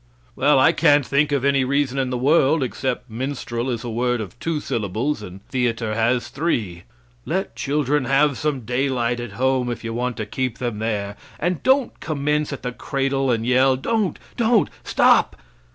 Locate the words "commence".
11.99-12.51